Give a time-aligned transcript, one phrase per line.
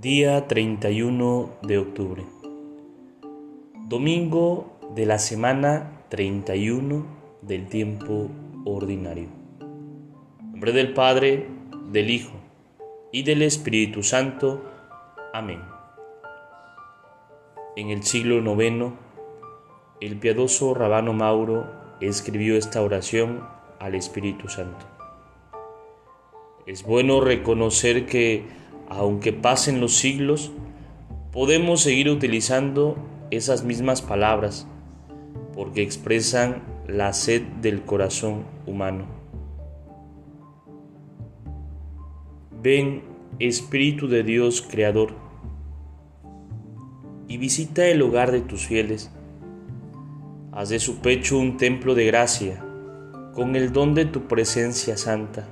[0.00, 2.24] Día 31 de octubre.
[3.86, 7.04] Domingo de la semana 31
[7.42, 8.30] del tiempo
[8.64, 9.28] ordinario.
[10.40, 11.48] En nombre del Padre,
[11.90, 12.32] del Hijo
[13.12, 14.62] y del Espíritu Santo.
[15.34, 15.60] Amén.
[17.76, 18.94] En el siglo IX,
[20.00, 21.66] el piadoso Rabano Mauro
[22.00, 23.46] escribió esta oración
[23.78, 24.86] al Espíritu Santo.
[26.64, 28.59] Es bueno reconocer que
[28.90, 30.52] aunque pasen los siglos,
[31.32, 32.96] podemos seguir utilizando
[33.30, 34.66] esas mismas palabras
[35.54, 39.06] porque expresan la sed del corazón humano.
[42.62, 43.02] Ven,
[43.38, 45.14] Espíritu de Dios Creador,
[47.28, 49.10] y visita el hogar de tus fieles.
[50.52, 52.64] Haz de su pecho un templo de gracia,
[53.34, 55.48] con el don de tu presencia santa.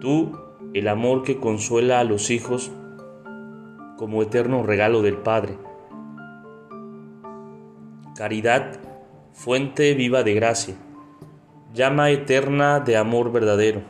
[0.00, 0.32] Tú,
[0.78, 2.70] el amor que consuela a los hijos
[3.96, 5.58] como eterno regalo del Padre.
[8.14, 8.78] Caridad,
[9.32, 10.76] fuente viva de gracia,
[11.74, 13.82] llama eterna de amor verdadero.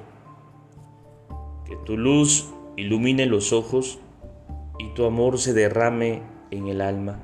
[1.67, 3.99] Que tu luz ilumine los ojos
[4.79, 7.21] y tu amor se derrame en el alma.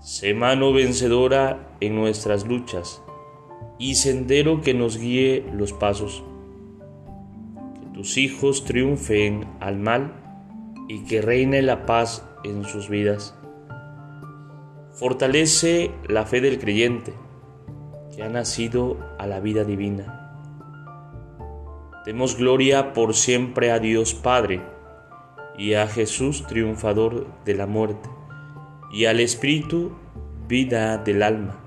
[0.00, 3.02] Sé mano vencedora en nuestras luchas
[3.76, 6.22] y sendero que nos guíe los pasos
[8.00, 10.14] tus hijos triunfen al mal
[10.88, 13.34] y que reine la paz en sus vidas.
[14.92, 17.12] Fortalece la fe del creyente
[18.16, 20.32] que ha nacido a la vida divina.
[22.06, 24.62] Demos gloria por siempre a Dios Padre
[25.58, 28.08] y a Jesús triunfador de la muerte
[28.90, 29.92] y al Espíritu
[30.48, 31.60] vida del alma.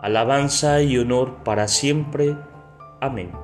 [0.00, 2.34] Alabanza y honor para siempre.
[3.02, 3.39] Amén.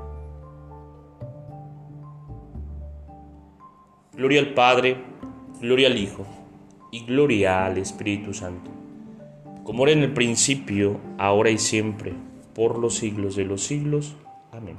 [4.17, 4.97] Gloria al Padre,
[5.61, 6.25] gloria al Hijo
[6.91, 8.71] y gloria al Espíritu Santo,
[9.63, 12.15] como era en el principio, ahora y siempre,
[12.55, 14.17] por los siglos de los siglos.
[14.53, 14.79] Amén.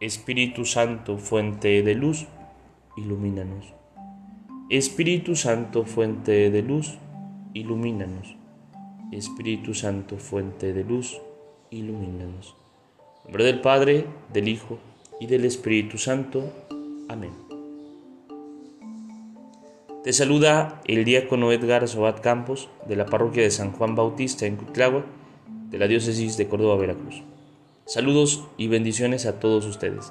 [0.00, 2.26] Espíritu Santo, fuente de luz,
[2.96, 3.74] ilumínanos.
[4.70, 6.96] Espíritu Santo, fuente de luz,
[7.52, 8.34] ilumínanos.
[9.12, 11.20] Espíritu Santo, fuente de luz,
[11.70, 12.56] ilumínanos.
[13.18, 14.78] En nombre del Padre, del Hijo
[15.20, 16.50] y del Espíritu Santo.
[17.12, 17.32] Amén.
[20.02, 24.56] Te saluda el diácono Edgar Sobat Campos de la parroquia de San Juan Bautista en
[24.56, 25.04] Cutlagua,
[25.68, 27.22] de la diócesis de Córdoba, Veracruz.
[27.84, 30.10] Saludos y bendiciones a todos ustedes.